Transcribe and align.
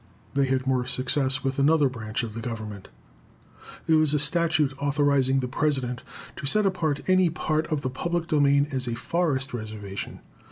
They 0.33 0.45
had 0.47 0.65
more 0.65 0.87
success 0.87 1.43
with 1.43 1.59
another 1.59 1.87
branch 1.87 2.23
of 2.23 2.33
the 2.33 2.39
Government. 2.41 2.87
There 3.85 3.97
was 3.99 4.15
a 4.15 4.17
statute 4.17 4.73
authorizing 4.79 5.41
the 5.41 5.47
President 5.47 6.01
to 6.37 6.47
set 6.47 6.65
apart 6.65 7.01
any 7.07 7.29
part 7.29 7.67
of 7.67 7.81
the 7.81 7.89
public 7.91 8.25
domain 8.27 8.67
as 8.71 8.87
a 8.87 8.95
forest 8.95 9.53
reservation. 9.53 10.21